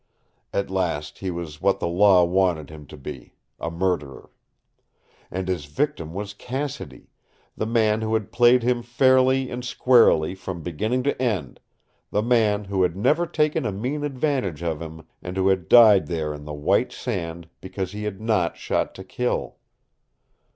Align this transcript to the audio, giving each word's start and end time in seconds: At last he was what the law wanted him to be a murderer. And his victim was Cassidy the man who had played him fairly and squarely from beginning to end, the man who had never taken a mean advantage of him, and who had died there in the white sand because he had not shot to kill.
At 0.51 0.71
last 0.71 1.19
he 1.19 1.29
was 1.29 1.61
what 1.61 1.79
the 1.79 1.87
law 1.87 2.23
wanted 2.23 2.71
him 2.71 2.87
to 2.87 2.97
be 2.97 3.35
a 3.59 3.69
murderer. 3.69 4.31
And 5.29 5.47
his 5.47 5.65
victim 5.65 6.11
was 6.11 6.33
Cassidy 6.33 7.11
the 7.55 7.67
man 7.67 8.01
who 8.01 8.15
had 8.15 8.31
played 8.31 8.63
him 8.63 8.81
fairly 8.81 9.51
and 9.51 9.63
squarely 9.63 10.33
from 10.33 10.63
beginning 10.63 11.03
to 11.03 11.21
end, 11.21 11.59
the 12.09 12.23
man 12.23 12.63
who 12.63 12.81
had 12.81 12.95
never 12.97 13.27
taken 13.27 13.63
a 13.63 13.71
mean 13.71 14.03
advantage 14.03 14.63
of 14.63 14.81
him, 14.81 15.05
and 15.21 15.37
who 15.37 15.49
had 15.49 15.67
died 15.69 16.07
there 16.07 16.33
in 16.33 16.45
the 16.45 16.51
white 16.51 16.91
sand 16.91 17.47
because 17.61 17.91
he 17.91 18.05
had 18.05 18.19
not 18.19 18.57
shot 18.57 18.95
to 18.95 19.03
kill. 19.03 19.57